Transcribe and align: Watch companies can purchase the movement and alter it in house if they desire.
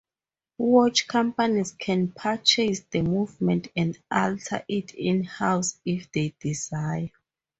Watch 0.57 1.07
companies 1.07 1.73
can 1.73 2.07
purchase 2.11 2.79
the 2.89 3.03
movement 3.03 3.67
and 3.75 3.99
alter 4.09 4.65
it 4.67 4.95
in 4.95 5.25
house 5.25 5.79
if 5.85 6.11
they 6.11 6.33
desire. 6.39 7.11